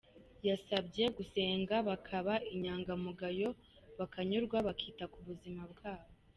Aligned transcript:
Yasabye 0.47 1.03
gusenga, 1.17 1.75
bakaba 1.89 2.33
inyangamugayo, 2.53 3.49
bakanyurwa, 3.99 4.57
bakita 4.67 5.03
ku 5.13 5.19
buzima 5.27 5.61
bwabo. 5.71 6.07